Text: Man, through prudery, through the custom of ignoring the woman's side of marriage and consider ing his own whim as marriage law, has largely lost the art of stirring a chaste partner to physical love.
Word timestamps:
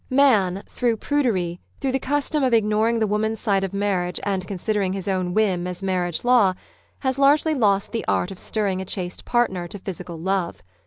Man, 0.09 0.63
through 0.67 0.97
prudery, 0.97 1.59
through 1.79 1.91
the 1.91 1.99
custom 1.99 2.41
of 2.43 2.55
ignoring 2.55 2.97
the 2.97 3.05
woman's 3.05 3.39
side 3.39 3.63
of 3.63 3.71
marriage 3.71 4.19
and 4.23 4.47
consider 4.47 4.81
ing 4.81 4.93
his 4.93 5.07
own 5.07 5.35
whim 5.35 5.67
as 5.67 5.83
marriage 5.83 6.25
law, 6.25 6.55
has 7.01 7.19
largely 7.19 7.53
lost 7.53 7.91
the 7.91 8.03
art 8.07 8.31
of 8.31 8.39
stirring 8.39 8.81
a 8.81 8.85
chaste 8.85 9.25
partner 9.25 9.67
to 9.67 9.77
physical 9.77 10.17
love. 10.17 10.63